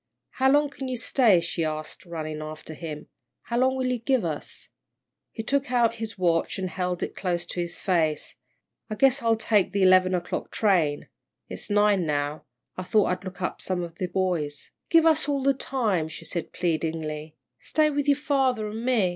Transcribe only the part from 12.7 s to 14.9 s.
I thought I'd look up some of the boys."